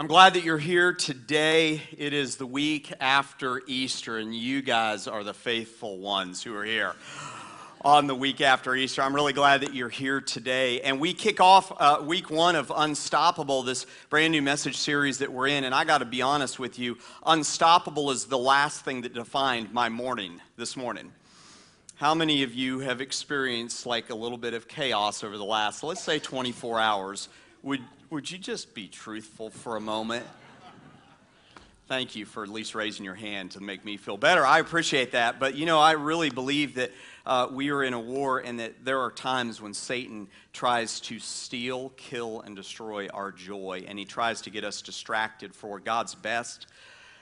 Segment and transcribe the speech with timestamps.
[0.00, 1.82] I'm glad that you're here today.
[1.98, 6.64] It is the week after Easter, and you guys are the faithful ones who are
[6.64, 6.94] here
[7.82, 9.02] on the week after Easter.
[9.02, 10.80] I'm really glad that you're here today.
[10.80, 15.30] And we kick off uh, week one of Unstoppable, this brand new message series that
[15.30, 15.64] we're in.
[15.64, 16.96] And I got to be honest with you,
[17.26, 21.12] Unstoppable is the last thing that defined my morning this morning.
[21.96, 25.82] How many of you have experienced like a little bit of chaos over the last,
[25.82, 27.28] let's say, 24 hours?
[27.62, 30.26] Would, would you just be truthful for a moment?
[31.86, 34.44] Thank you for at least raising your hand to make me feel better.
[34.44, 35.38] I appreciate that.
[35.38, 36.90] But you know, I really believe that
[37.24, 41.20] uh, we are in a war and that there are times when Satan tries to
[41.20, 43.84] steal, kill, and destroy our joy.
[43.86, 46.66] And he tries to get us distracted for God's best,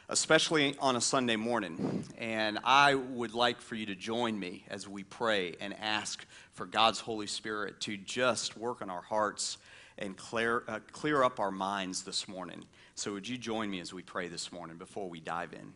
[0.08, 2.04] especially on a Sunday morning.
[2.16, 6.64] And I would like for you to join me as we pray and ask for
[6.64, 9.58] God's Holy Spirit to just work on our hearts
[9.98, 12.64] and clear, uh, clear up our minds this morning.
[12.94, 15.72] So, would you join me as we pray this morning before we dive in?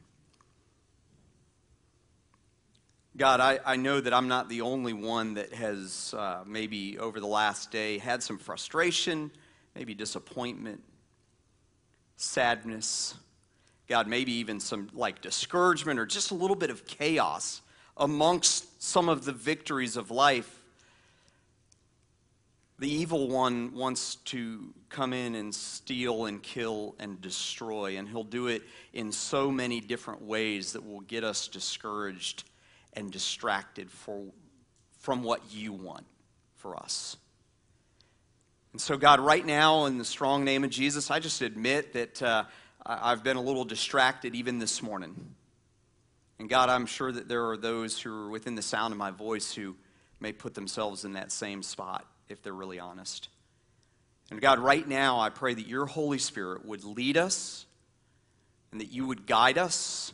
[3.17, 7.21] God, I, I know that I'm not the only one that has uh, maybe over
[7.21, 9.31] the last day had some frustration,
[9.75, 10.83] maybe disappointment,
[12.17, 13.15] sadness.
[13.89, 17.61] God, maybe even some like discouragement or just a little bit of chaos
[17.99, 20.62] amongst some of the victories of life
[22.83, 28.25] the evil one wants to come in and steal and kill and destroy, and he'll
[28.25, 32.43] do it in so many different ways that will get us discouraged
[32.95, 34.25] and distracted for,
[34.99, 36.05] from what you want
[36.57, 37.17] for us.
[38.73, 42.21] And so, God, right now, in the strong name of Jesus, I just admit that
[42.21, 42.45] uh,
[42.85, 45.15] I've been a little distracted even this morning.
[46.41, 49.13] And God, I'm sure that there are those who are within the sound of my
[49.13, 49.77] voice who
[50.19, 53.29] may put themselves in that same spot if they're really honest.
[54.31, 57.67] And God, right now, I pray that your Holy Spirit would lead us
[58.71, 60.13] and that you would guide us.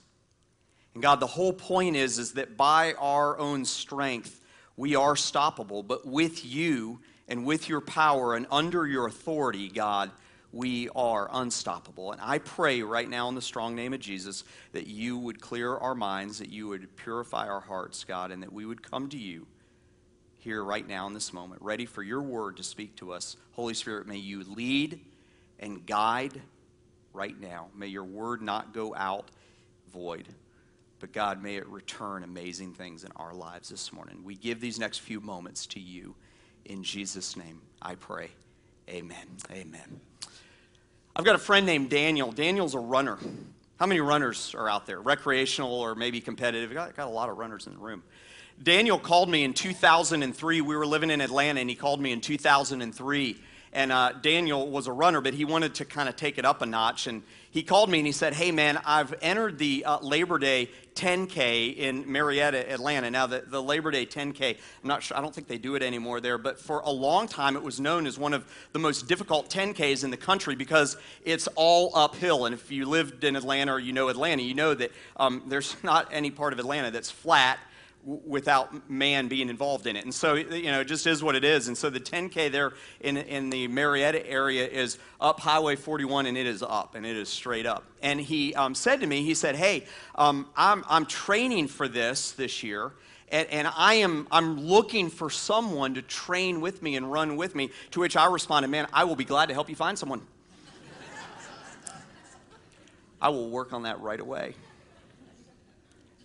[0.94, 4.41] And God, the whole point is, is that by our own strength,
[4.76, 5.87] we are stoppable.
[5.87, 10.10] But with you and with your power and under your authority, God,
[10.50, 12.10] we are unstoppable.
[12.10, 15.76] And I pray right now in the strong name of Jesus that you would clear
[15.76, 19.19] our minds, that you would purify our hearts, God, and that we would come to
[19.19, 19.47] you
[20.38, 23.37] here right now in this moment, ready for your word to speak to us.
[23.53, 25.00] Holy Spirit, may you lead
[25.59, 26.41] and guide
[27.12, 27.69] right now.
[27.76, 29.28] May your word not go out
[29.93, 30.28] void,
[31.00, 34.22] but God, may it return amazing things in our lives this morning.
[34.25, 36.15] We give these next few moments to you.
[36.65, 38.31] In Jesus' name, I pray.
[38.88, 39.27] Amen.
[39.50, 40.00] Amen.
[41.16, 42.31] I've got a friend named Daniel.
[42.31, 43.19] Daniel's a runner.
[43.78, 45.00] How many runners are out there?
[45.00, 46.72] Recreational or maybe competitive?
[46.72, 48.03] Got, got a lot of runners in the room.
[48.62, 50.60] Daniel called me in 2003.
[50.60, 53.36] We were living in Atlanta, and he called me in 2003.
[53.72, 56.62] And uh, Daniel was a runner, but he wanted to kind of take it up
[56.62, 57.06] a notch.
[57.06, 60.70] And he called me and he said, Hey, man, I've entered the uh, Labor Day
[60.94, 63.10] 10K in Marietta, Atlanta.
[63.10, 65.82] Now, the, the Labor Day 10K, I'm not sure, I don't think they do it
[65.82, 69.06] anymore there, but for a long time it was known as one of the most
[69.06, 72.47] difficult 10Ks in the country because it's all uphill.
[72.47, 75.76] And if you lived in Atlanta or you know Atlanta, you know that um, there's
[75.82, 77.58] not any part of Atlanta that's flat
[78.08, 80.04] without man being involved in it.
[80.04, 81.69] And so, you know, it just is what it is.
[81.69, 86.38] And so the 10K there in, in the Marietta area is up Highway 41 and
[86.38, 87.84] it is up and it is straight up.
[88.02, 92.32] And he um, said to me, he said, hey, um, I'm, I'm training for this
[92.32, 92.92] this year.
[93.30, 97.54] And, and, I am I'm looking for someone to train with me and run with
[97.54, 97.68] me.
[97.91, 100.22] To which I responded, man, I will be glad to help you find someone.
[103.20, 104.54] I will work on that right away.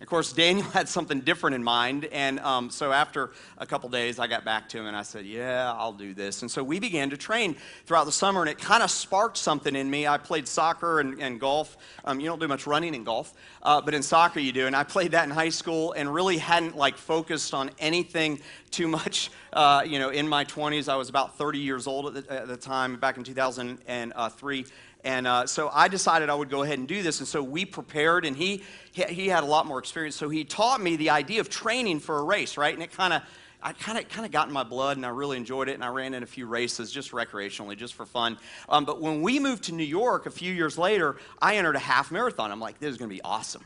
[0.00, 2.06] Of course, Daniel had something different in mind.
[2.06, 5.24] And um, so after a couple days, I got back to him and I said,
[5.24, 6.42] Yeah, I'll do this.
[6.42, 7.56] And so we began to train
[7.86, 10.06] throughout the summer, and it kind of sparked something in me.
[10.06, 11.76] I played soccer and, and golf.
[12.04, 14.66] Um, you don't do much running in golf, uh, but in soccer you do.
[14.66, 18.40] And I played that in high school and really hadn't like focused on anything
[18.72, 19.30] too much.
[19.52, 22.48] Uh, you know, in my 20s, I was about 30 years old at the, at
[22.48, 24.66] the time, back in 2003.
[25.04, 27.20] And uh, so I decided I would go ahead and do this.
[27.20, 30.16] And so we prepared, and he, he had a lot more experience.
[30.16, 32.72] So he taught me the idea of training for a race, right?
[32.72, 33.22] And it kind of,
[33.62, 35.74] I kind of kind of got in my blood, and I really enjoyed it.
[35.74, 38.38] And I ran in a few races just recreationally, just for fun.
[38.68, 41.80] Um, but when we moved to New York a few years later, I entered a
[41.80, 42.50] half marathon.
[42.50, 43.62] I'm like, this is going to be awesome.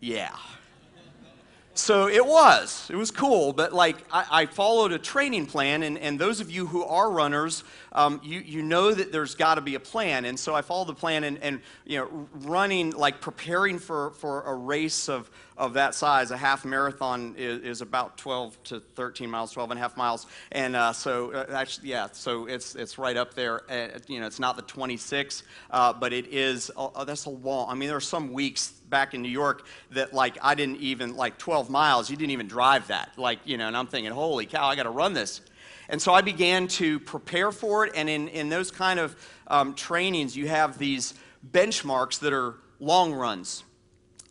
[0.00, 0.36] Yeah,
[1.76, 2.88] so it was.
[2.88, 6.48] It was cool, but like I, I followed a training plan, and, and those of
[6.48, 10.24] you who are runners, um, you, you know that there's got to be a plan.
[10.24, 14.42] And so I followed the plan and, and you know, running, like preparing for, for
[14.42, 16.32] a race of, of that size.
[16.32, 20.26] A half marathon is, is about 12 to 13 miles, 12 and a half miles.
[20.50, 23.62] And uh, so, uh, actually, yeah, so it's, it's right up there.
[23.70, 27.70] Uh, you know, it's not the 26, uh, but it is, uh, that's a long,
[27.70, 31.16] I mean, there are some weeks back in New York that, like, I didn't even,
[31.16, 33.12] like, 12 miles, you didn't even drive that.
[33.16, 35.40] Like, you know, and I'm thinking, holy cow, I got to run this.
[35.88, 37.92] And so I began to prepare for it.
[37.94, 39.16] And in, in those kind of
[39.46, 41.14] um, trainings, you have these
[41.52, 43.64] benchmarks that are long runs.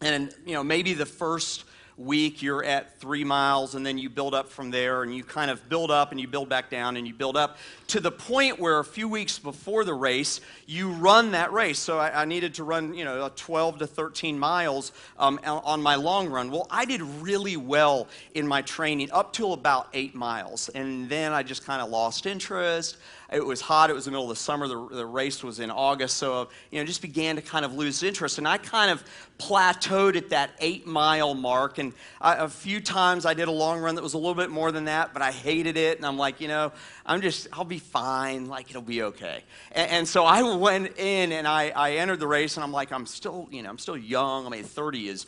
[0.01, 1.65] And, you know, maybe the first
[1.97, 5.51] week you're at three miles and then you build up from there and you kind
[5.51, 7.57] of build up and you build back down and you build up
[7.87, 11.79] to the point where a few weeks before the race you run that race.
[11.79, 15.95] So i, I needed to run you know 12 to 13 miles um, on my
[15.95, 16.49] long run.
[16.51, 21.31] Well i did really well in my training up till about eight miles and then
[21.31, 22.97] i just kind of lost interest
[23.33, 23.89] it was hot.
[23.89, 24.67] It was the middle of the summer.
[24.67, 26.17] The, the race was in August.
[26.17, 28.37] So, you know, just began to kind of lose interest.
[28.37, 29.03] And I kind of
[29.39, 31.79] plateaued at that eight mile mark.
[31.79, 34.51] And I, a few times I did a long run that was a little bit
[34.51, 35.97] more than that, but I hated it.
[35.97, 36.71] And I'm like, you know,
[37.05, 38.47] I'm just, I'll be fine.
[38.47, 39.43] Like, it'll be okay.
[39.71, 42.55] And, and so I went in and I, I entered the race.
[42.57, 44.45] And I'm like, I'm still, you know, I'm still young.
[44.45, 45.25] I mean, 30 is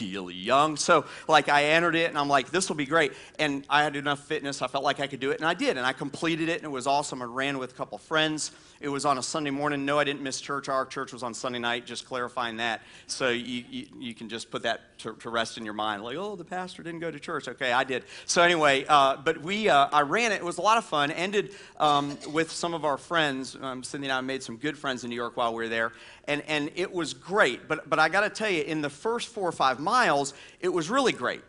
[0.00, 0.76] really young.
[0.76, 3.12] So, like, I entered it and I'm like, this will be great.
[3.38, 4.62] And I had enough fitness.
[4.62, 5.38] I felt like I could do it.
[5.38, 5.76] And I did.
[5.76, 7.22] And I completed it and it was awesome.
[7.22, 8.52] I ran with a couple friends.
[8.80, 9.84] It was on a Sunday morning.
[9.84, 10.68] No, I didn't miss church.
[10.68, 12.82] Our church was on Sunday night, just clarifying that.
[13.08, 16.04] So you, you, you can just put that to, to, rest in your mind.
[16.04, 17.48] Like, oh, the pastor didn't go to church.
[17.48, 18.04] Okay, I did.
[18.24, 20.36] So anyway, uh, but we, uh, I ran it.
[20.36, 21.10] It was a lot of fun.
[21.10, 23.56] Ended um, with some of our friends.
[23.60, 25.92] Um, Cindy and I made some good friends in New York while we were there.
[26.28, 27.66] And, and it was great.
[27.66, 30.68] But, but I got to tell you, in the first four or five miles, it
[30.68, 31.42] was really great.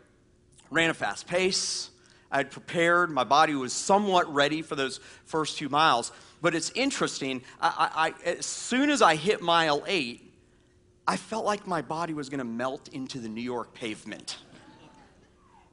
[0.72, 1.92] Ran a fast pace.
[2.31, 3.10] I had prepared.
[3.10, 6.12] My body was somewhat ready for those first two miles.
[6.41, 7.41] But it's interesting.
[7.62, 10.33] I, I, as soon as I hit mile eight,
[11.07, 14.38] I felt like my body was going to melt into the New York pavement.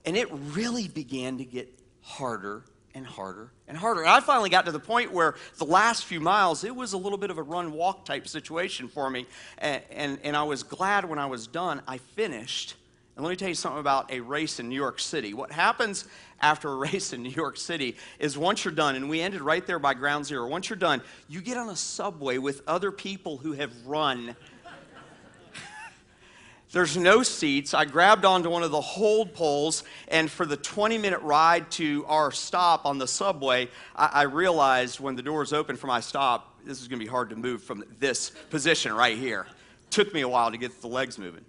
[0.05, 1.69] And it really began to get
[2.01, 2.65] harder
[2.95, 4.01] and harder and harder.
[4.01, 6.97] And I finally got to the point where the last few miles, it was a
[6.97, 9.27] little bit of a run walk type situation for me.
[9.59, 12.75] And, and, and I was glad when I was done, I finished.
[13.17, 15.33] And let me tell you something about a race in New York City.
[15.33, 16.05] What happens
[16.43, 19.67] after a race in New York City is once you're done, and we ended right
[19.67, 23.39] there by ground zero, once you're done, you get on a subway with other people
[23.39, 24.37] who have run.
[26.73, 27.73] There's no seats.
[27.73, 32.05] I grabbed onto one of the hold poles, and for the 20 minute ride to
[32.09, 36.59] our stop on the subway, I, I realized when the doors opened for my stop,
[36.67, 39.47] this is going to be hard to move from this position right here.
[39.89, 41.47] Took me a while to get the legs moving.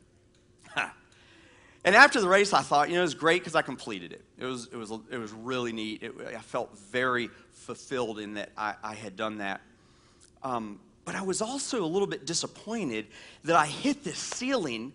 [1.86, 4.24] And after the race, I thought, you know, it was great because I completed it.
[4.38, 6.04] It was, it was, it was really neat.
[6.04, 9.62] It, I felt very fulfilled in that I, I had done that.
[10.44, 13.08] Um, but I was also a little bit disappointed
[13.46, 14.94] that I hit this ceiling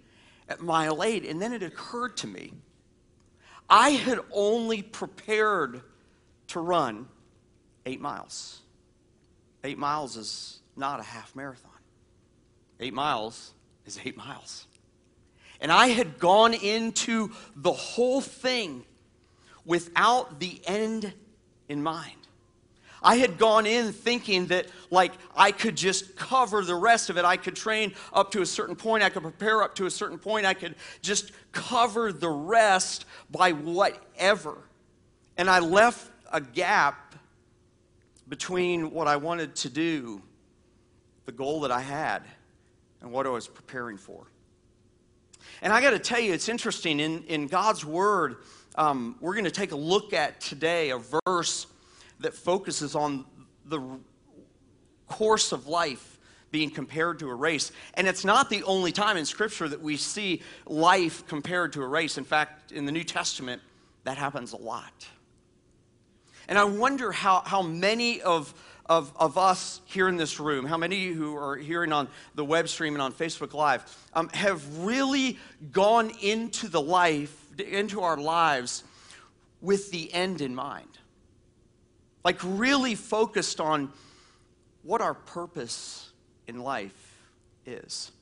[0.48, 2.52] at mile eight, and then it occurred to me
[3.68, 5.80] I had only prepared
[6.48, 7.08] to run
[7.86, 8.60] eight miles.
[9.64, 11.70] Eight miles is not a half marathon,
[12.80, 13.52] eight miles
[13.86, 14.66] is eight miles.
[15.62, 18.84] And I had gone into the whole thing
[19.64, 21.14] without the end
[21.68, 22.16] in mind.
[23.00, 27.24] I had gone in thinking that, like, I could just cover the rest of it.
[27.24, 29.04] I could train up to a certain point.
[29.04, 30.46] I could prepare up to a certain point.
[30.46, 34.58] I could just cover the rest by whatever.
[35.36, 37.14] And I left a gap
[38.28, 40.22] between what I wanted to do,
[41.24, 42.24] the goal that I had,
[43.00, 44.26] and what I was preparing for.
[45.62, 46.98] And I got to tell you, it's interesting.
[46.98, 48.38] In, in God's Word,
[48.74, 51.68] um, we're going to take a look at today a verse
[52.18, 53.24] that focuses on
[53.66, 53.80] the
[55.06, 56.18] course of life
[56.50, 57.70] being compared to a race.
[57.94, 61.86] And it's not the only time in Scripture that we see life compared to a
[61.86, 62.18] race.
[62.18, 63.62] In fact, in the New Testament,
[64.02, 65.06] that happens a lot.
[66.48, 68.52] And I wonder how, how many of
[68.92, 72.68] of, of us here in this room, how many who are hearing on the web
[72.68, 73.82] stream and on Facebook Live,
[74.12, 75.38] um, have really
[75.70, 78.84] gone into the life, into our lives
[79.62, 80.98] with the end in mind?
[82.22, 83.90] Like, really focused on
[84.82, 86.10] what our purpose
[86.46, 87.16] in life
[87.64, 88.12] is.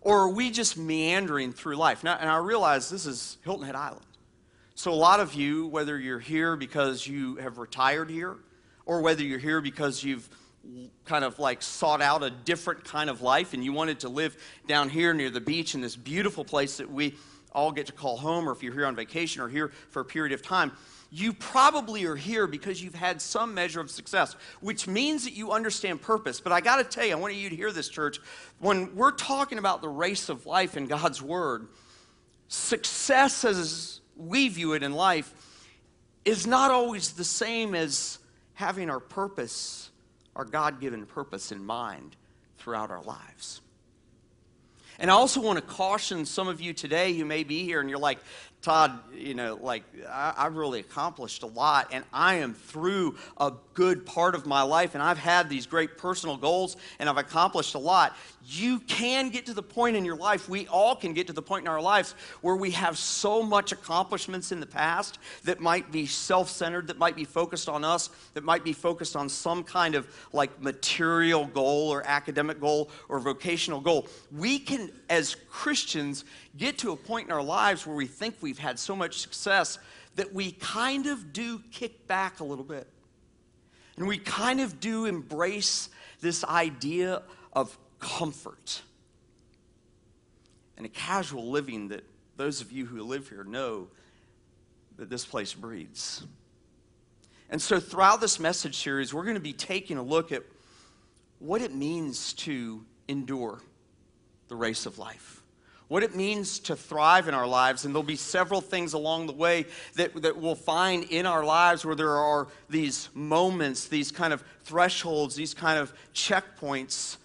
[0.00, 2.04] Or are we just meandering through life?
[2.04, 4.06] Now, and I realize this is Hilton Head Island.
[4.76, 8.36] So, a lot of you, whether you're here because you have retired here,
[8.86, 10.28] or whether you're here because you've
[11.04, 14.36] kind of like sought out a different kind of life and you wanted to live
[14.66, 17.14] down here near the beach in this beautiful place that we
[17.52, 20.04] all get to call home, or if you're here on vacation or here for a
[20.04, 20.72] period of time,
[21.10, 25.52] you probably are here because you've had some measure of success, which means that you
[25.52, 26.40] understand purpose.
[26.40, 28.18] But I got to tell you, I want you to hear this, church.
[28.58, 31.68] When we're talking about the race of life in God's Word,
[32.48, 35.32] success as we view it in life
[36.24, 38.18] is not always the same as
[38.56, 39.90] having our purpose,
[40.34, 42.16] our God given purpose in mind
[42.58, 43.60] throughout our lives.
[44.98, 47.90] And I also want to caution some of you today who may be here and
[47.90, 48.18] you're like,
[48.66, 53.52] Todd, you know, like I, have really accomplished a lot and I am through a
[53.74, 57.76] good part of my life and I've had these great personal goals and I've accomplished
[57.76, 58.16] a lot.
[58.44, 61.42] You can get to the point in your life, we all can get to the
[61.42, 65.92] point in our lives where we have so much accomplishments in the past that might
[65.92, 69.62] be self centered, that might be focused on us, that might be focused on some
[69.62, 74.08] kind of like material goal or academic goal or vocational goal.
[74.32, 76.24] We can, as Christians,
[76.56, 79.78] get to a point in our lives where we think we've had so much success
[80.16, 82.86] that we kind of do kick back a little bit.
[83.96, 85.88] And we kind of do embrace
[86.20, 87.22] this idea
[87.52, 88.82] of comfort
[90.76, 92.04] and a casual living that
[92.36, 93.88] those of you who live here know
[94.98, 96.24] that this place breeds.
[97.48, 100.42] And so, throughout this message series, we're going to be taking a look at
[101.38, 103.60] what it means to endure
[104.48, 105.35] the race of life
[105.88, 107.84] what it means to thrive in our lives.
[107.84, 111.84] And there'll be several things along the way that, that we'll find in our lives
[111.84, 117.18] where there are these moments, these kind of thresholds, these kind of checkpoints.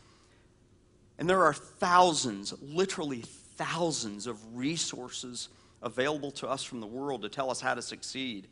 [1.18, 3.24] And there are thousands, literally
[3.56, 5.50] thousands of resources
[5.82, 8.48] available to us from the world to tell us how to succeed.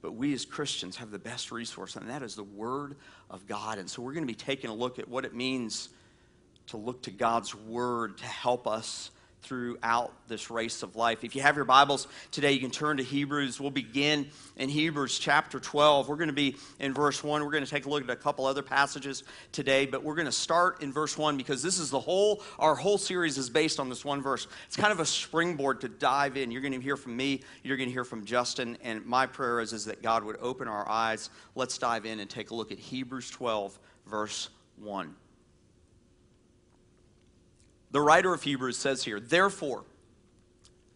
[0.00, 2.96] But we as Christians have the best resource, and that is the Word
[3.30, 3.78] of God.
[3.78, 5.90] And so we're going to be taking a look at what it means
[6.68, 9.10] to look to God's Word to help us
[9.42, 11.24] throughout this race of life.
[11.24, 13.60] If you have your Bibles today, you can turn to Hebrews.
[13.60, 16.08] We'll begin in Hebrews chapter 12.
[16.08, 17.44] We're going to be in verse 1.
[17.44, 20.26] We're going to take a look at a couple other passages today, but we're going
[20.26, 23.80] to start in verse 1 because this is the whole, our whole series is based
[23.80, 24.46] on this one verse.
[24.66, 26.50] It's kind of a springboard to dive in.
[26.50, 29.60] You're going to hear from me, you're going to hear from Justin, and my prayer
[29.60, 31.30] is, is that God would open our eyes.
[31.54, 35.14] Let's dive in and take a look at Hebrews 12, verse 1.
[37.92, 39.84] The writer of Hebrews says here, therefore,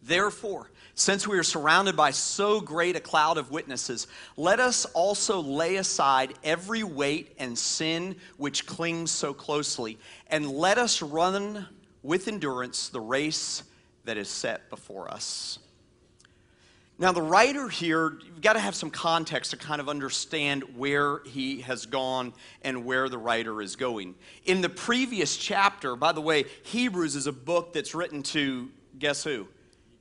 [0.03, 5.39] therefore, since we are surrounded by so great a cloud of witnesses, let us also
[5.39, 9.99] lay aside every weight and sin which clings so closely,
[10.31, 11.67] and let us run
[12.01, 13.61] with endurance the race
[14.05, 15.59] that is set before us.
[16.99, 21.19] Now, the writer here, you've got to have some context to kind of understand where
[21.25, 24.15] he has gone and where the writer is going.
[24.45, 29.23] In the previous chapter, by the way, Hebrews is a book that's written to, guess
[29.23, 29.47] who?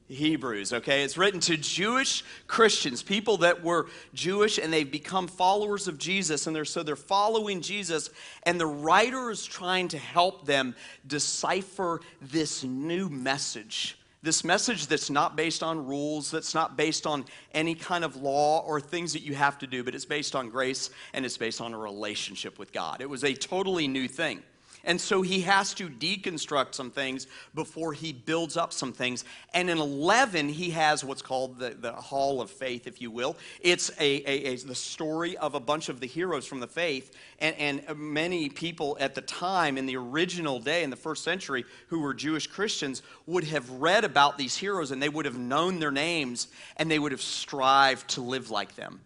[0.08, 1.02] Hebrews, okay?
[1.02, 6.46] It's written to Jewish Christians, people that were Jewish and they've become followers of Jesus,
[6.46, 8.08] and they're so they're following Jesus,
[8.44, 10.74] and the writer is trying to help them
[11.06, 17.24] decipher this new message this message that's not based on rules, that's not based on
[17.54, 20.50] any kind of law or things that you have to do, but it's based on
[20.50, 23.00] grace and it's based on a relationship with God.
[23.00, 24.42] It was a totally new thing.
[24.86, 29.24] And so he has to deconstruct some things before he builds up some things.
[29.52, 33.36] And in 11, he has what's called the, the Hall of Faith, if you will.
[33.60, 37.16] It's a, a, a, the story of a bunch of the heroes from the faith.
[37.40, 41.64] And, and many people at the time, in the original day, in the first century,
[41.88, 45.80] who were Jewish Christians, would have read about these heroes and they would have known
[45.80, 49.00] their names and they would have strived to live like them.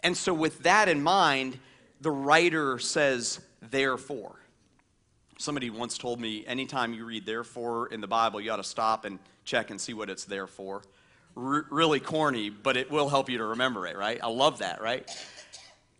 [0.00, 1.58] And so, with that in mind,
[2.00, 4.37] the writer says, therefore.
[5.40, 9.04] Somebody once told me anytime you read therefore in the Bible, you ought to stop
[9.04, 10.82] and check and see what it's there for.
[11.36, 14.18] R- really corny, but it will help you to remember it, right?
[14.20, 15.08] I love that, right?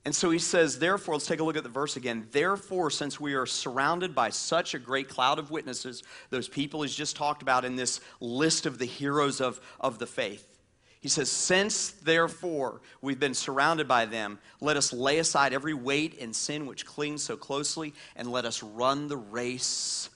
[0.05, 2.27] And so he says, therefore, let's take a look at the verse again.
[2.33, 6.95] Therefore, since we are surrounded by such a great cloud of witnesses, those people he's
[6.95, 10.58] just talked about in this list of the heroes of, of the faith,
[11.01, 16.21] he says, Since therefore we've been surrounded by them, let us lay aside every weight
[16.21, 20.11] and sin which clings so closely, and let us run the race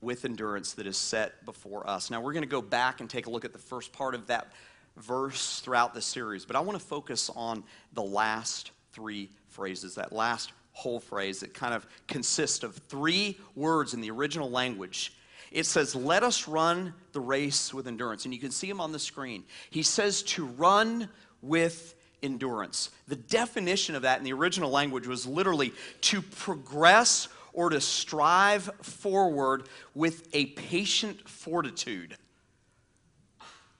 [0.00, 2.10] with endurance that is set before us.
[2.10, 4.26] Now we're going to go back and take a look at the first part of
[4.28, 4.52] that
[4.96, 10.12] verse throughout the series, but I want to focus on the last three phrases, that
[10.12, 15.14] last whole phrase that kind of consists of three words in the original language
[15.54, 18.24] it says, Let us run the race with endurance.
[18.26, 19.44] And you can see him on the screen.
[19.70, 21.08] He says to run
[21.40, 22.90] with endurance.
[23.06, 28.68] The definition of that in the original language was literally to progress or to strive
[28.82, 32.16] forward with a patient fortitude.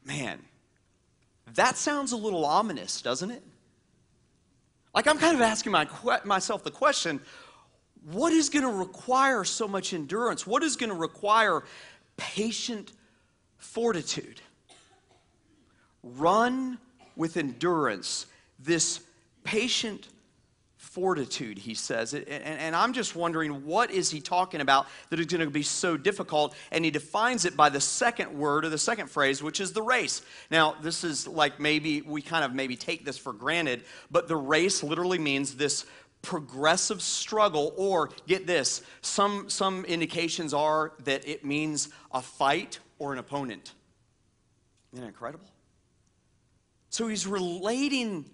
[0.04, 0.38] Man,
[1.54, 3.42] That sounds a little ominous, doesn't it?
[4.94, 5.88] Like, I'm kind of asking my,
[6.24, 7.20] myself the question
[8.10, 10.46] what is going to require so much endurance?
[10.46, 11.64] What is going to require
[12.16, 12.92] patient
[13.56, 14.40] fortitude?
[16.02, 16.78] Run
[17.16, 18.26] with endurance
[18.58, 19.00] this
[19.42, 20.08] patient
[20.94, 22.14] fortitude, he says.
[22.14, 25.64] And, and, I'm just wondering, what is he talking about that is going to be
[25.64, 26.54] so difficult?
[26.70, 29.82] And he defines it by the second word or the second phrase, which is the
[29.82, 30.22] race.
[30.52, 34.36] Now, this is like maybe we kind of maybe take this for granted, but the
[34.36, 35.84] race literally means this
[36.24, 43.12] progressive struggle, or get this, some, some indications are that it means a fight or
[43.12, 43.74] an opponent.
[44.92, 45.46] Isn't that incredible?
[46.90, 48.24] So he's relating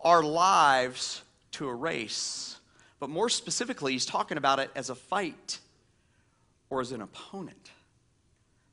[0.00, 2.56] our lives to a race.
[2.98, 5.58] But more specifically, he's talking about it as a fight
[6.68, 7.70] or as an opponent.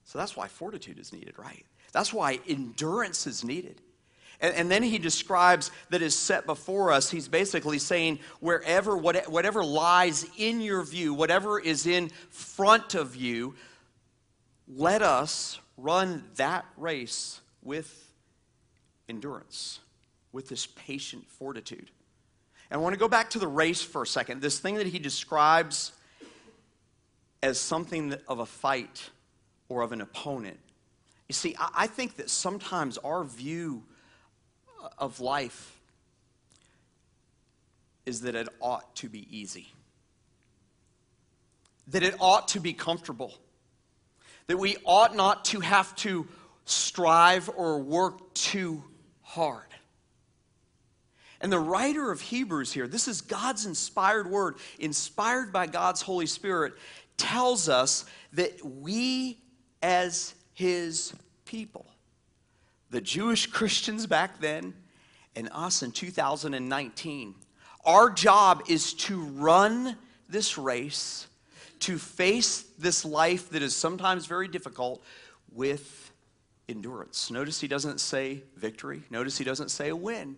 [0.04, 1.66] So that's why fortitude is needed, right?
[1.92, 3.82] That's why endurance is needed.
[4.40, 7.10] And, and, then he describes that is set before us.
[7.10, 13.56] He's basically saying, wherever, whatever lies in your view, whatever is in front of you,
[14.68, 18.12] let us run that race with
[19.10, 19.80] endurance,
[20.32, 21.90] with this patient fortitude.
[22.70, 24.42] And I want to go back to the race for a second.
[24.42, 25.94] This thing that he describes
[27.42, 29.10] as something of a fight
[29.70, 30.60] or of an opponent.
[31.28, 33.84] You see, I think that sometimes our view
[34.98, 35.78] of life
[38.06, 39.68] is that it ought to be easy,
[41.88, 43.34] that it ought to be comfortable,
[44.48, 46.28] that we ought not to have to
[46.66, 48.84] strive or work too
[49.22, 49.64] hard.
[51.40, 56.26] And the writer of Hebrews here, this is God's inspired word, inspired by God's Holy
[56.26, 56.74] Spirit,
[57.18, 59.38] tells us that we
[59.82, 61.14] as his
[61.46, 61.86] people,
[62.90, 64.74] the Jewish Christians back then,
[65.36, 67.36] and us in 2019,
[67.86, 69.98] our job is to run
[70.30, 71.28] this race,
[71.80, 75.04] to face this life that is sometimes very difficult
[75.52, 76.12] with
[76.68, 77.32] endurance.
[77.32, 80.38] Notice he doesn't say victory, notice he doesn't say a win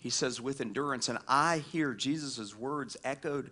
[0.00, 1.08] he says, with endurance.
[1.08, 3.50] And I hear Jesus' words echoed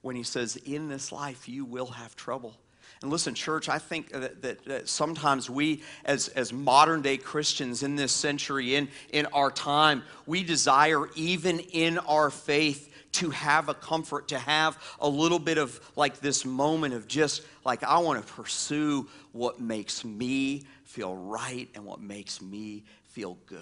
[0.00, 2.58] when he says, In this life you will have trouble.
[3.02, 7.82] And listen, church, I think that, that, that, sometimes we, as, as modern day Christians
[7.82, 13.68] in this century, in, in our time, we desire, even in our faith, to have
[13.68, 17.98] a comfort, to have a little bit of like this moment of just like, I
[17.98, 23.60] want to pursue what makes me feel right and what makes me feel good.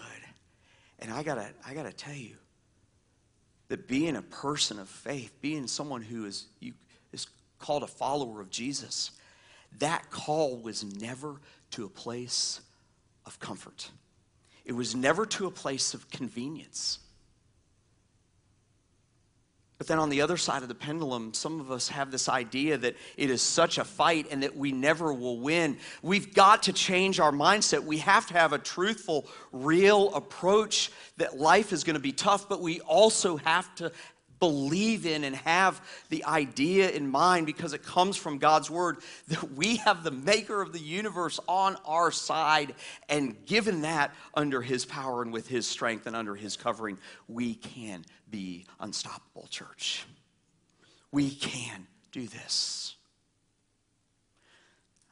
[1.01, 2.37] And I gotta, I gotta tell you
[3.69, 6.73] that being a person of faith, being someone who is, you,
[7.13, 7.27] is
[7.59, 9.11] called a follower of Jesus,
[9.79, 11.41] that call was never
[11.73, 12.61] to a place
[13.27, 13.91] of comfort.
[14.65, 16.99] It was never to a place of convenience.
[19.83, 22.79] But then on the other side of the pendulum, some of us have this idea
[22.79, 25.77] that it is such a fight and that we never will win.
[26.03, 27.83] We've got to change our mindset.
[27.83, 32.49] We have to have a truthful, real approach that life is going to be tough,
[32.49, 33.91] but we also have to
[34.43, 38.97] believe in and have the idea in mind because it comes from God's word
[39.29, 42.75] that we have the maker of the universe on our side
[43.09, 47.55] and given that under his power and with his strength and under his covering we
[47.55, 50.07] can be unstoppable church.
[51.13, 52.97] We can do this.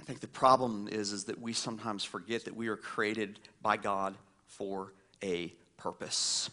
[0.01, 3.77] I think the problem is is that we sometimes forget that we are created by
[3.77, 4.16] God
[4.49, 6.51] for a purpose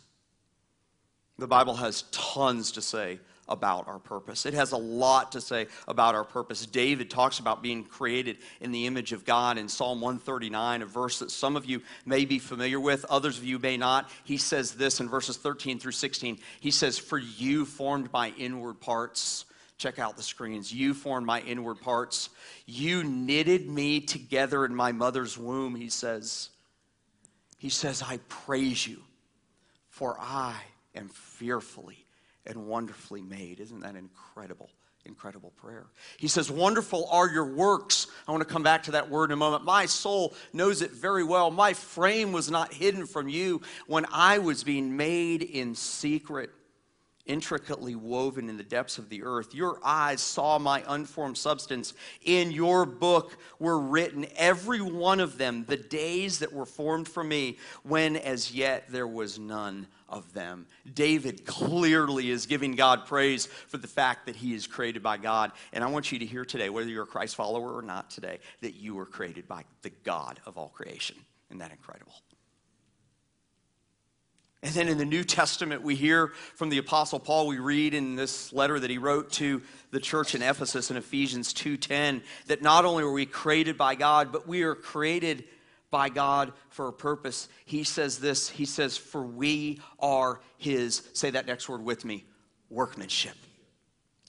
[1.39, 3.19] the Bible has tons to say
[3.49, 4.45] about our purpose.
[4.45, 6.65] It has a lot to say about our purpose.
[6.65, 11.19] David talks about being created in the image of God in Psalm 139, a verse
[11.19, 14.09] that some of you may be familiar with, others of you may not.
[14.23, 16.39] He says this in verses 13 through 16.
[16.59, 19.45] He says, For you formed my inward parts.
[19.77, 20.73] Check out the screens.
[20.73, 22.29] You formed my inward parts.
[22.65, 26.49] You knitted me together in my mother's womb, he says.
[27.59, 29.01] He says, I praise you,
[29.89, 30.55] for I
[30.97, 32.05] am fearfully
[32.45, 33.59] and wonderfully made.
[33.59, 34.69] Isn't that incredible?
[35.05, 35.85] Incredible prayer.
[36.17, 38.07] He says, Wonderful are your works.
[38.27, 39.63] I want to come back to that word in a moment.
[39.63, 41.49] My soul knows it very well.
[41.49, 46.49] My frame was not hidden from you when I was being made in secret
[47.27, 49.53] intricately woven in the depths of the earth.
[49.53, 51.93] Your eyes saw my unformed substance.
[52.23, 57.23] In your book were written, every one of them, the days that were formed for
[57.23, 60.65] me, when as yet there was none of them.
[60.93, 65.51] David clearly is giving God praise for the fact that he is created by God.
[65.73, 68.39] And I want you to hear today, whether you're a Christ follower or not today,
[68.61, 71.17] that you were created by the God of all creation.
[71.49, 72.13] Isn't that incredible?
[74.63, 78.15] And then in the New Testament, we hear from the Apostle Paul, we read in
[78.15, 82.83] this letter that he wrote to the church in Ephesus in Ephesians 2:10 that not
[82.83, 85.43] only are we created by God, but we are created
[85.91, 87.47] by God for a purpose.
[87.65, 92.25] He says this, he says, For we are his, say that next word with me,
[92.69, 93.35] workmanship.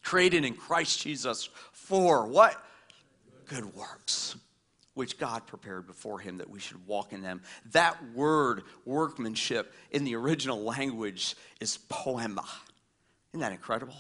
[0.03, 2.63] Created in Christ Jesus for what?
[3.47, 4.37] Good works
[4.99, 7.41] which God prepared before him that we should walk in them.
[7.71, 12.45] That word, workmanship, in the original language is poema.
[13.33, 13.95] Isn't that incredible?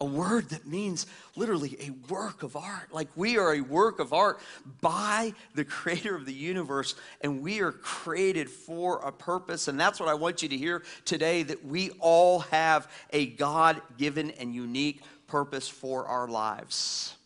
[0.00, 2.92] A word that means literally a work of art.
[2.92, 4.38] Like we are a work of art
[4.80, 9.66] by the creator of the universe, and we are created for a purpose.
[9.66, 13.82] And that's what I want you to hear today that we all have a God
[13.98, 17.16] given and unique purpose for our lives.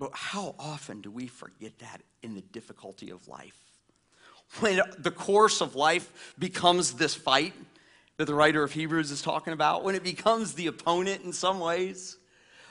[0.00, 3.60] But how often do we forget that in the difficulty of life?
[4.58, 7.52] When the course of life becomes this fight
[8.16, 11.60] that the writer of Hebrews is talking about, when it becomes the opponent in some
[11.60, 12.16] ways,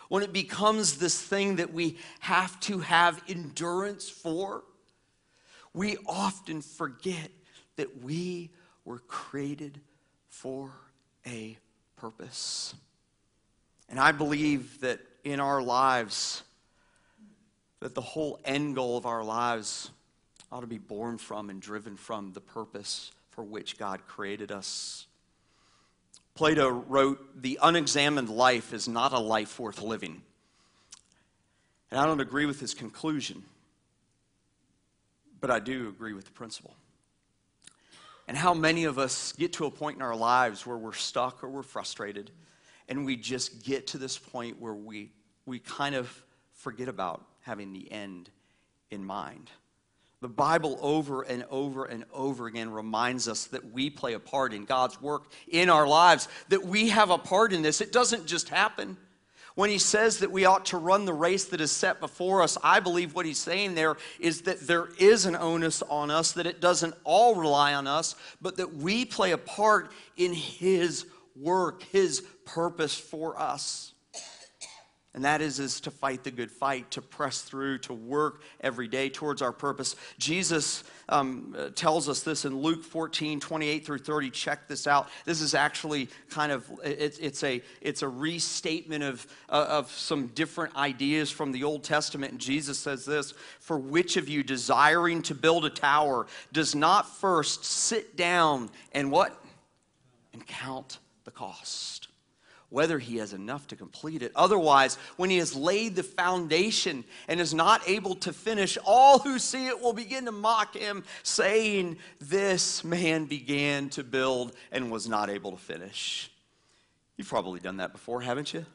[0.07, 4.63] when it becomes this thing that we have to have endurance for,
[5.71, 7.29] we often forget
[7.75, 8.49] that we
[8.85, 9.79] were created
[10.29, 10.71] for
[11.27, 11.59] a
[11.95, 12.73] purpose.
[13.87, 16.41] And I believe that in our lives,
[17.79, 19.91] that the whole end goal of our lives
[20.51, 25.05] ought to be born from and driven from the purpose for which God created us.
[26.35, 30.21] Plato wrote, The unexamined life is not a life worth living.
[31.91, 33.43] And I don't agree with his conclusion,
[35.39, 36.75] but I do agree with the principle.
[38.27, 41.43] And how many of us get to a point in our lives where we're stuck
[41.43, 42.29] or we're frustrated,
[42.87, 45.11] and we just get to this point where we,
[45.45, 48.29] we kind of forget about having the end
[48.91, 49.49] in mind.
[50.21, 54.53] The Bible over and over and over again reminds us that we play a part
[54.53, 57.79] in God's work in our lives, that we have a part in this.
[57.79, 58.97] It doesn't just happen.
[59.55, 62.57] When he says that we ought to run the race that is set before us,
[62.63, 66.45] I believe what he's saying there is that there is an onus on us, that
[66.45, 71.83] it doesn't all rely on us, but that we play a part in his work,
[71.83, 73.93] his purpose for us.
[75.19, 78.87] And that is, is to fight the good fight, to press through, to work every
[78.87, 79.97] day towards our purpose.
[80.17, 84.29] Jesus um, tells us this in Luke 14, 28 through 30.
[84.29, 85.09] Check this out.
[85.25, 90.27] This is actually kind of, it's, it's, a, it's a restatement of, uh, of some
[90.27, 92.31] different ideas from the Old Testament.
[92.31, 97.09] And Jesus says this For which of you desiring to build a tower does not
[97.09, 99.37] first sit down and what?
[100.31, 102.08] And count the cost
[102.69, 104.31] whether he has enough to complete it.
[104.35, 109.39] Otherwise, when he has laid the foundation and is not able to finish, all who
[109.39, 115.09] see it will begin to mock him, saying, This man began to build and was
[115.09, 116.31] not able to finish.
[117.17, 118.65] You've probably done that before, haven't you?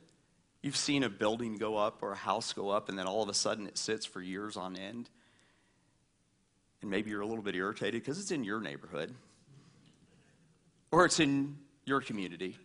[0.61, 3.29] You've seen a building go up or a house go up, and then all of
[3.29, 5.09] a sudden it sits for years on end.
[6.83, 9.15] And maybe you're a little bit irritated because it's in your neighborhood
[10.91, 12.59] or it's in your community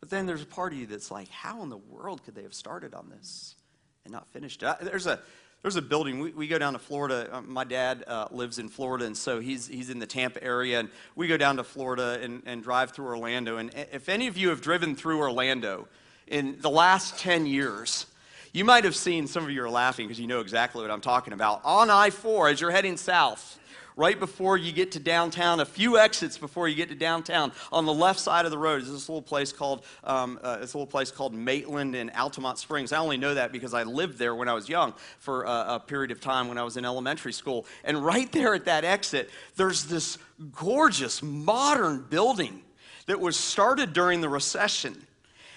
[0.00, 2.42] but then there's a part of you that's like, how in the world could they
[2.42, 3.56] have started on this
[4.04, 4.76] and not finished it?
[4.80, 5.20] There's a,
[5.62, 6.20] there's a building.
[6.20, 7.28] We, we go down to Florida.
[7.32, 10.78] Uh, my dad uh, lives in Florida, and so he's, he's in the Tampa area.
[10.78, 13.56] And we go down to Florida and, and drive through Orlando.
[13.56, 15.88] And if any of you have driven through Orlando
[16.28, 18.06] in the last 10 years,
[18.52, 21.00] you might have seen, some of you are laughing because you know exactly what I'm
[21.00, 21.60] talking about.
[21.64, 23.58] On I 4, as you're heading south,
[23.98, 27.84] right before you get to downtown, a few exits before you get to downtown, on
[27.84, 30.86] the left side of the road is this little place called um, uh, this little
[30.86, 32.92] place called Maitland in Altamonte Springs.
[32.92, 35.82] I only know that because I lived there when I was young for a, a
[35.84, 37.66] period of time when I was in elementary school.
[37.82, 40.16] And right there at that exit, there's this
[40.52, 42.62] gorgeous modern building
[43.06, 45.06] that was started during the recession.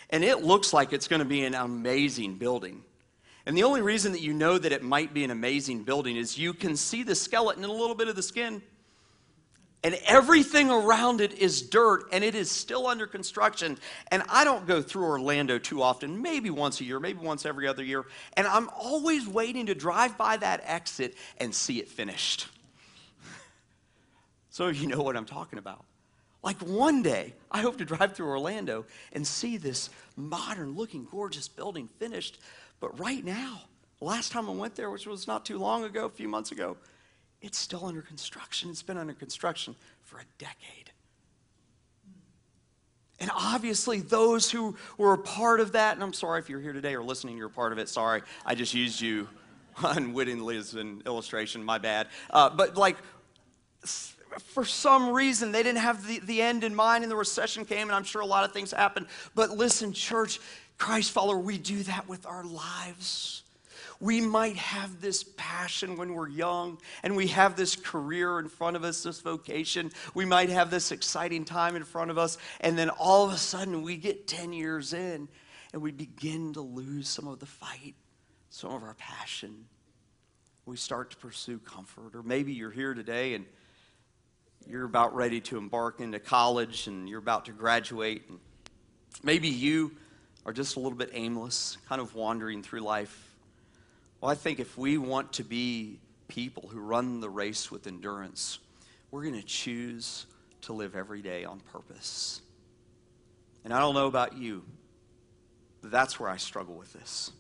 [0.10, 2.84] And it looks like it's going to be an amazing building.
[3.46, 6.38] And the only reason that you know that it might be an amazing building is
[6.38, 8.62] you can see the skeleton and a little bit of the skin.
[9.84, 13.80] And everything around it is dirt, and it is still under construction.
[14.12, 17.68] And I don't go through Orlando too often, maybe once a year, maybe once every
[17.68, 18.06] other year.
[18.34, 22.48] And I'm always waiting to drive by that exit and see it finished.
[24.52, 25.84] so you know what I'm talking about.
[26.44, 31.48] Like one day, I hope to drive through Orlando and see this modern looking, gorgeous
[31.48, 32.40] building finished
[32.82, 33.62] but right now,
[34.02, 36.76] last time I went there, which was not too long ago, a few months ago,
[37.42, 38.70] it's still under construction.
[38.70, 40.92] It's been under construction for a decade.
[43.20, 46.74] And obviously, those who were a part of that, and I'm sorry if you're here
[46.74, 47.88] today or listening, you're a part of it.
[47.88, 49.30] Sorry, I just used you
[49.84, 51.64] unwittingly as an illustration.
[51.64, 52.08] My bad.
[52.32, 52.98] Uh, but like,
[54.40, 57.90] for some reason they didn't have the, the end in mind and the recession came
[57.90, 60.40] and i'm sure a lot of things happened but listen church
[60.82, 63.44] christ follower we do that with our lives
[64.02, 68.76] we might have this passion when we're young and we have this career in front
[68.76, 69.92] of us, this vocation.
[70.16, 73.38] We might have this exciting time in front of us, and then all of a
[73.38, 75.30] sudden we get 10 years in
[75.72, 77.94] and we begin to lose some of the fight,
[78.50, 79.66] some of our passion.
[80.66, 82.16] We start to pursue comfort.
[82.16, 83.46] Or maybe you're here today and
[84.68, 88.24] you're about ready to embark into college and you're about to graduate.
[88.30, 88.40] And
[89.24, 89.92] maybe you
[90.46, 93.32] are just a little bit aimless, kind of wandering through life
[94.22, 98.60] well, I think if we want to be people who run the race with endurance,
[99.10, 100.28] we're going to choose
[100.62, 102.42] to live every day on purpose.
[103.66, 104.64] And I don't know about you,
[105.82, 107.32] but that's where I struggle with this.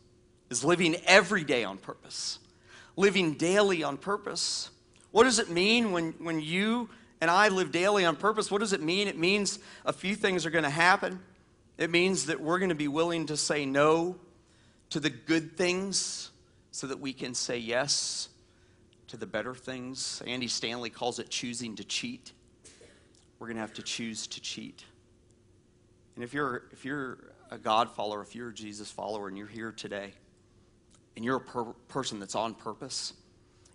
[0.50, 2.40] Is living every day on purpose.
[2.96, 4.72] Living daily on purpose.
[5.12, 6.90] What does it mean when, when you
[7.22, 8.50] and I live daily on purpose?
[8.50, 9.08] What does it mean?
[9.08, 11.20] It means a few things are going to happen.
[11.82, 14.18] It means that we're going to be willing to say no
[14.92, 16.30] to the good things
[16.70, 18.30] so that we can say yes
[19.08, 20.22] to the better things.
[20.28, 22.34] Andy Stanley calls it choosing to cheat.
[23.40, 24.86] We're going to have to choose to cheat.
[26.14, 27.18] And if you're, if you're
[27.50, 30.14] a God follower, if you're a Jesus follower, and you're here today,
[31.16, 33.14] and you're a per- person that's on purpose,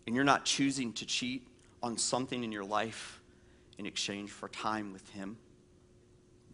[0.06, 1.44] and you're not choosing to cheat
[1.82, 3.20] on something in your life
[3.78, 5.38] in exchange for time with Him,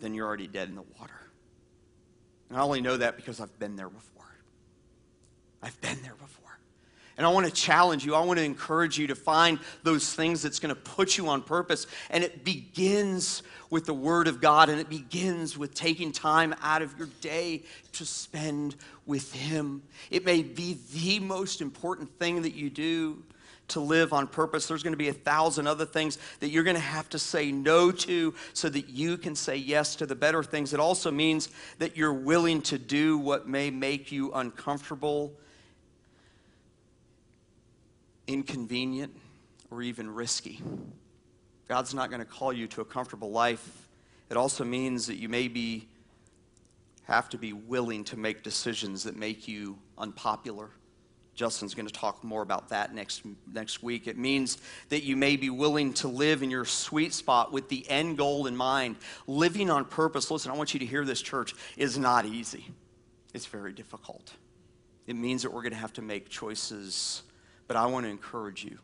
[0.00, 1.21] then you're already dead in the water.
[2.52, 4.26] And I only know that because I've been there before.
[5.62, 6.58] I've been there before.
[7.16, 8.14] And I want to challenge you.
[8.14, 11.40] I want to encourage you to find those things that's going to put you on
[11.40, 11.86] purpose.
[12.10, 16.82] And it begins with the Word of God, and it begins with taking time out
[16.82, 17.62] of your day
[17.92, 19.82] to spend with Him.
[20.10, 23.22] It may be the most important thing that you do
[23.68, 24.66] to live on purpose.
[24.66, 27.52] There's going to be a thousand other things that you're going to have to say
[27.52, 30.74] no to so that you can say yes to the better things.
[30.74, 31.48] It also means
[31.78, 35.32] that you're willing to do what may make you uncomfortable
[38.26, 39.14] inconvenient,
[39.70, 40.60] or even risky.
[41.68, 43.88] God's not going to call you to a comfortable life.
[44.30, 45.88] It also means that you may be
[47.04, 50.70] have to be willing to make decisions that make you unpopular.
[51.34, 54.06] Justin's going to talk more about that next, next week.
[54.06, 54.58] It means
[54.90, 58.46] that you may be willing to live in your sweet spot with the end goal
[58.46, 58.96] in mind.
[59.26, 62.66] Living on purpose, listen, I want you to hear this, church, is not easy.
[63.32, 64.34] It's very difficult.
[65.06, 67.22] It means that we're going to have to make choices
[67.72, 68.78] but I want to encourage you,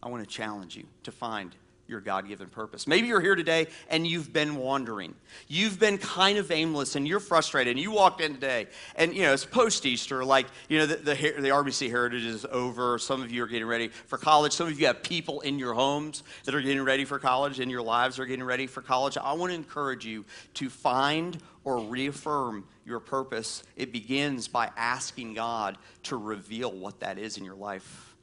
[0.00, 1.52] I want to challenge you to find
[1.88, 2.86] your God given purpose.
[2.86, 5.14] Maybe you're here today and you've been wandering.
[5.48, 7.72] You've been kind of aimless and you're frustrated.
[7.72, 10.96] And you walked in today and, you know, it's post Easter, like, you know, the,
[10.96, 12.98] the, the, RBC Heritage is over.
[12.98, 14.52] Some of you are getting ready for college.
[14.52, 17.70] Some of you have people in your homes that are getting ready for college, and
[17.70, 19.16] your lives are getting ready for college.
[19.16, 20.24] I want to encourage you
[20.54, 23.62] to find or reaffirm your purpose.
[23.76, 28.14] It begins by asking God to reveal what that is in your life.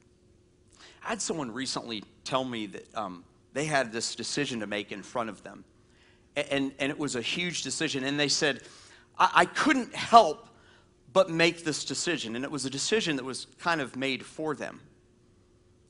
[1.04, 3.24] I had someone recently tell me that um,
[3.56, 5.64] they had this decision to make in front of them.
[6.36, 8.04] And, and it was a huge decision.
[8.04, 8.60] And they said,
[9.18, 10.46] I, I couldn't help
[11.14, 12.36] but make this decision.
[12.36, 14.82] And it was a decision that was kind of made for them.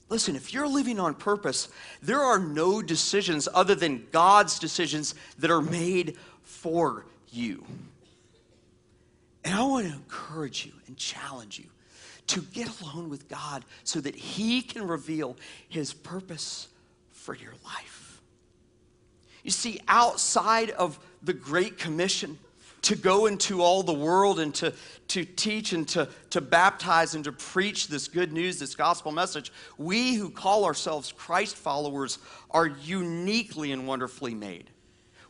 [0.08, 1.68] Listen, if you're living on purpose,
[2.00, 7.64] there are no decisions other than God's decisions that are made for you.
[9.44, 11.66] And I want to encourage you and challenge you
[12.28, 15.36] to get alone with God so that He can reveal
[15.68, 16.68] His purpose
[17.26, 18.22] for your life.
[19.42, 22.38] You see, outside of the Great Commission,
[22.82, 24.72] to go into all the world and to,
[25.08, 29.52] to teach and to, to baptize and to preach this good news, this gospel message,
[29.76, 32.20] we who call ourselves Christ followers
[32.52, 34.70] are uniquely and wonderfully made.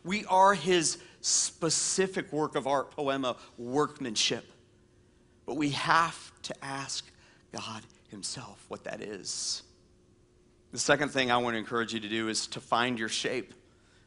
[0.03, 4.45] We are his specific work of art, poema, workmanship.
[5.47, 7.09] But we have to ask
[7.51, 9.63] God Himself what that is.
[10.77, 13.51] The second thing I want to encourage you to do is to find your shape.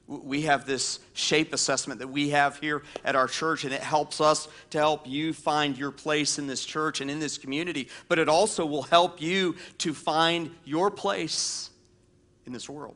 [0.07, 4.21] We have this shape assessment that we have here at our church, and it helps
[4.21, 7.89] us to help you find your place in this church and in this community.
[8.07, 11.71] But it also will help you to find your place
[12.47, 12.95] in this world.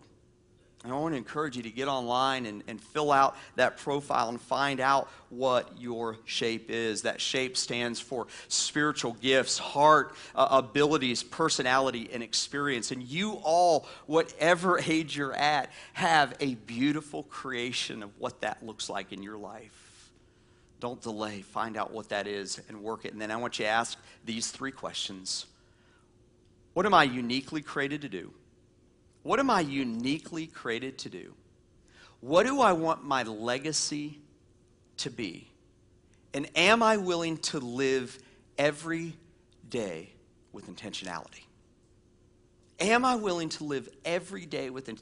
[0.85, 4.29] And I want to encourage you to get online and, and fill out that profile
[4.29, 7.03] and find out what your shape is.
[7.03, 12.91] That shape stands for spiritual gifts, heart, uh, abilities, personality, and experience.
[12.91, 18.91] And you all, whatever age you're at, have a beautiful creation of what that looks
[18.91, 20.13] like in your life.
[20.81, 21.41] Don't delay.
[21.41, 23.15] Find out what that is and work it.
[23.15, 25.47] And then I want you to ask these three questions
[26.75, 28.35] What am I uniquely created to do?
[29.25, 31.35] What am I uniquely created to do?
[32.21, 34.21] What do I want my legacy
[34.99, 35.51] to be?
[36.33, 38.19] And am I willing to live
[38.59, 39.17] every
[39.69, 40.13] day
[40.53, 41.45] with intentionality?
[42.81, 44.99] Am I willing to live every day with in-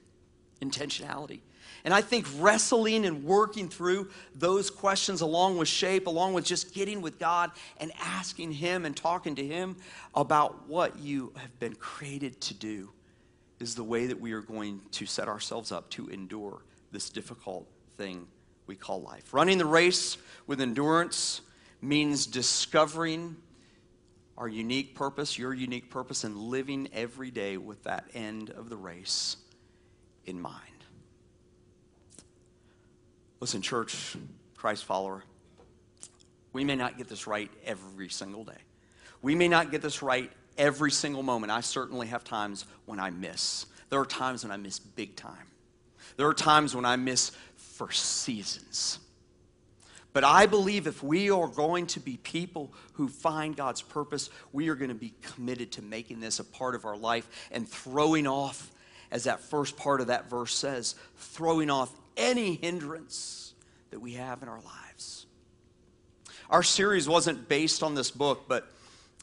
[0.61, 1.41] intentionality?
[1.85, 6.75] And I think wrestling and working through those questions, along with shape, along with just
[6.75, 9.77] getting with God and asking Him and talking to Him
[10.15, 12.91] about what you have been created to do,
[13.62, 17.66] is the way that we are going to set ourselves up to endure this difficult
[17.96, 18.27] thing
[18.66, 19.33] we call life.
[19.33, 21.40] Running the race with endurance
[21.81, 23.37] means discovering
[24.37, 28.77] our unique purpose, your unique purpose, and living every day with that end of the
[28.77, 29.37] race
[30.27, 30.57] in mind.
[33.40, 34.16] Listen, church,
[34.57, 35.25] Christ follower,
[36.53, 38.61] we may not get this right every single day.
[39.20, 41.53] We may not get this right every single moment.
[41.53, 43.67] I certainly have times when I miss.
[43.91, 45.49] There are times when I miss big time.
[46.17, 48.99] There are times when I miss for seasons.
[50.12, 54.69] But I believe if we are going to be people who find God's purpose, we
[54.69, 58.27] are going to be committed to making this a part of our life and throwing
[58.27, 58.71] off,
[59.11, 63.55] as that first part of that verse says, throwing off any hindrance
[63.91, 65.27] that we have in our lives.
[66.51, 68.71] Our series wasn't based on this book, but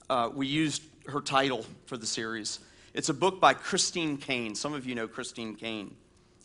[0.09, 2.59] uh, we used her title for the series.
[2.93, 4.55] It's a book by Christine Caine.
[4.55, 5.95] Some of you know Christine Caine,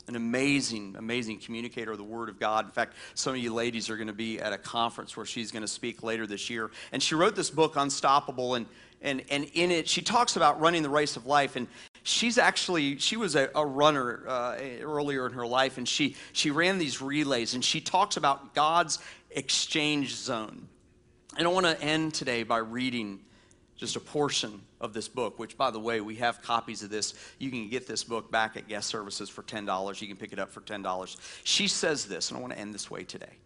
[0.09, 2.66] an amazing, amazing communicator of the Word of God.
[2.66, 5.50] In fact, some of you ladies are going to be at a conference where she's
[5.50, 6.70] going to speak later this year.
[6.92, 8.66] And she wrote this book, Unstoppable, and,
[9.03, 11.57] and, and in it, she talks about running the race of life.
[11.57, 11.66] And
[12.03, 16.50] she's actually, she was a, a runner uh, earlier in her life, and she, she
[16.50, 18.98] ran these relays, and she talks about God's
[19.31, 20.68] exchange zone.
[21.37, 23.20] And I want to end today by reading
[23.85, 27.14] just a portion of this book, which, by the way, we have copies of this.
[27.38, 30.01] You can get this book back at guest services for $10.
[30.01, 31.16] You can pick it up for $10.
[31.44, 33.37] She says this, and I want to end this way today.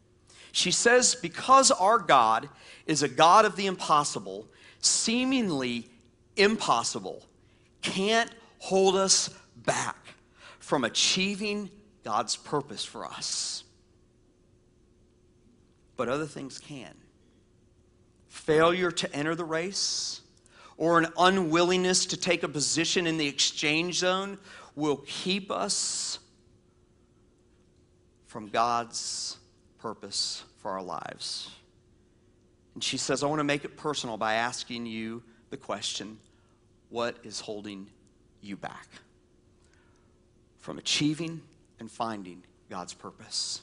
[0.53, 2.49] She says, Because our God
[2.87, 4.47] is a God of the impossible,
[4.81, 5.91] seemingly
[6.37, 7.25] impossible
[7.83, 9.97] can't hold us back
[10.59, 11.71] from achieving
[12.05, 13.65] God's purpose for us.
[15.97, 16.95] But other things can.
[18.29, 20.21] Failure to enter the race,
[20.79, 24.39] or an unwillingness to take a position in the exchange zone
[24.77, 26.21] will keep us
[28.27, 29.37] from God's
[29.79, 31.51] purpose for our lives.
[32.75, 36.19] And she says, I want to make it personal by asking you the question
[36.91, 37.89] what is holding
[38.41, 38.87] you back
[40.61, 41.43] from achieving
[41.81, 43.63] and finding God's purpose?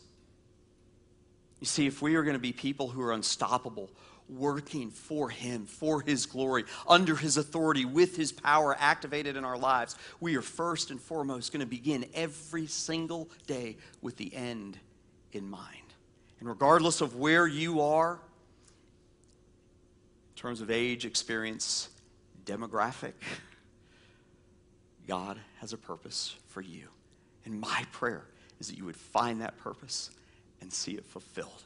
[1.61, 3.89] You see, if we are going to be people who are unstoppable,
[4.29, 9.57] working for Him, for His glory, under His authority, with His power activated in our
[9.57, 14.77] lives, we are first and foremost going to begin every single day with the end
[15.31, 15.69] in mind.
[16.39, 21.89] And regardless of where you are, in terms of age, experience,
[22.45, 23.13] demographic,
[25.07, 26.87] God has a purpose for you.
[27.45, 28.25] And my prayer
[28.59, 30.09] is that you would find that purpose
[30.61, 31.63] and see it fulfilled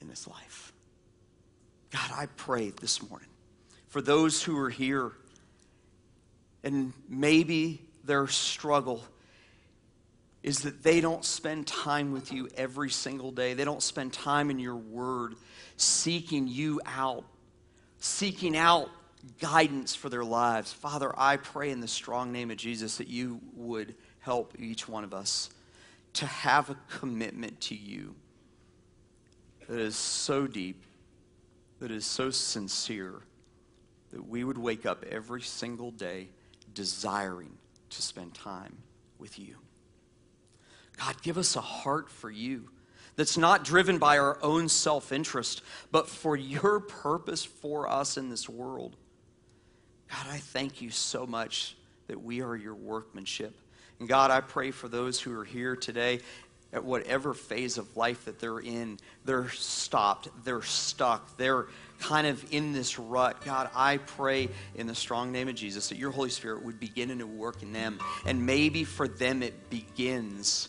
[0.00, 0.72] in this life.
[1.90, 3.28] God, I pray this morning
[3.88, 5.12] for those who are here
[6.62, 9.02] and maybe their struggle
[10.42, 13.54] is that they don't spend time with you every single day.
[13.54, 15.34] They don't spend time in your word
[15.76, 17.24] seeking you out,
[17.98, 18.88] seeking out
[19.40, 20.72] guidance for their lives.
[20.72, 25.04] Father, I pray in the strong name of Jesus that you would help each one
[25.04, 25.50] of us
[26.14, 28.14] to have a commitment to you
[29.68, 30.82] that is so deep,
[31.80, 33.20] that is so sincere,
[34.10, 36.28] that we would wake up every single day
[36.74, 37.52] desiring
[37.90, 38.76] to spend time
[39.18, 39.56] with you.
[40.96, 42.70] God, give us a heart for you
[43.16, 48.30] that's not driven by our own self interest, but for your purpose for us in
[48.30, 48.96] this world.
[50.10, 51.76] God, I thank you so much
[52.06, 53.54] that we are your workmanship.
[54.00, 56.20] And God, I pray for those who are here today
[56.72, 61.66] at whatever phase of life that they're in, they're stopped, they're stuck, they're
[61.98, 63.42] kind of in this rut.
[63.44, 67.16] God, I pray in the strong name of Jesus that your Holy Spirit would begin
[67.16, 67.98] new work in them.
[68.26, 70.68] And maybe for them it begins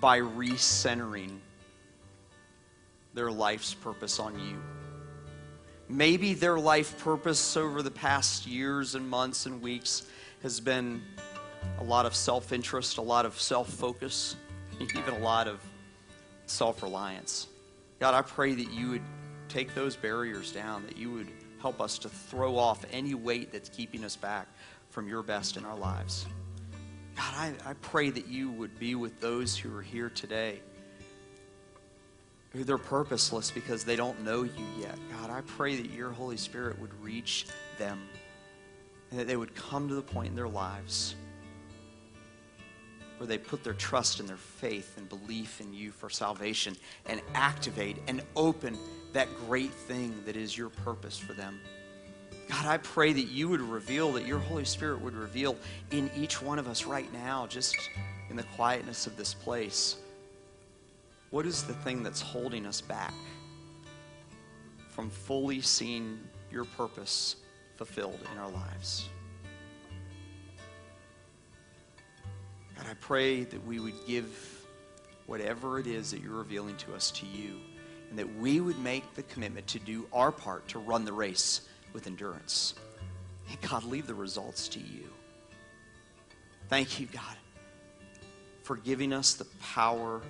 [0.00, 1.38] by recentering
[3.14, 4.62] their life's purpose on you.
[5.88, 10.04] Maybe their life purpose over the past years and months and weeks
[10.42, 11.02] has been
[11.78, 14.36] a lot of self interest, a lot of self focus
[14.96, 15.60] even a lot of
[16.46, 17.48] self reliance.
[18.00, 19.02] God, I pray that you would
[19.48, 21.28] take those barriers down, that you would
[21.60, 24.48] help us to throw off any weight that's keeping us back
[24.90, 26.26] from your best in our lives.
[27.16, 30.60] God, I, I pray that you would be with those who are here today
[32.52, 34.98] who they're purposeless because they don't know you yet.
[35.10, 37.46] God, I pray that your Holy Spirit would reach
[37.78, 38.00] them
[39.10, 41.14] and that they would come to the point in their lives
[43.22, 46.74] where they put their trust and their faith and belief in you for salvation
[47.06, 48.76] and activate and open
[49.12, 51.60] that great thing that is your purpose for them.
[52.48, 55.54] God, I pray that you would reveal, that your Holy Spirit would reveal
[55.92, 57.76] in each one of us right now, just
[58.28, 59.98] in the quietness of this place,
[61.30, 63.14] what is the thing that's holding us back
[64.88, 66.18] from fully seeing
[66.50, 67.36] your purpose
[67.76, 69.08] fulfilled in our lives?
[72.82, 74.26] God, I pray that we would give
[75.26, 77.58] whatever it is that you're revealing to us to you,
[78.10, 81.60] and that we would make the commitment to do our part to run the race
[81.92, 82.74] with endurance.
[83.48, 85.08] And God, leave the results to you.
[86.68, 87.36] Thank you, God,
[88.62, 90.20] for giving us the power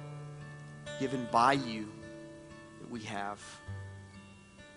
[1.00, 1.88] given by you
[2.80, 3.40] that we have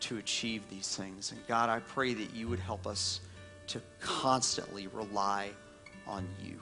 [0.01, 1.33] to achieve these things.
[1.33, 3.19] And God, I pray that you would help us
[3.67, 5.49] to constantly rely
[6.07, 6.57] on you.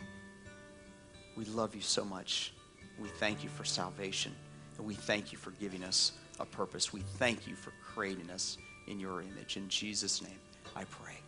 [1.35, 2.53] We love you so much.
[2.99, 4.33] We thank you for salvation.
[4.77, 6.93] And we thank you for giving us a purpose.
[6.93, 8.57] We thank you for creating us
[8.87, 9.57] in your image.
[9.57, 10.39] In Jesus' name,
[10.75, 11.22] I pray.